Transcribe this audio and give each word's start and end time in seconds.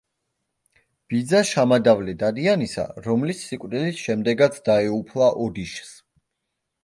ბიძა 1.13 1.41
შამადავლე 1.49 2.15
დადიანისა, 2.23 2.85
რომლის 3.07 3.43
სიკვდილის 3.51 4.01
შემდეგაც 4.07 4.57
დაეუფლა 4.69 5.31
ოდიშს. 5.47 5.93